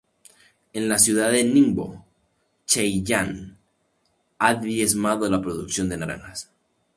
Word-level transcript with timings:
En 0.73 0.89
la 0.89 0.97
ciudad 0.97 1.31
de 1.31 1.43
Ningbo, 1.43 2.03
Zhejiang, 2.67 3.55
ha 4.39 4.55
diezmado 4.55 5.29
la 5.29 5.39
producción 5.43 5.89
de 5.89 5.97
naranjas. 5.97 6.49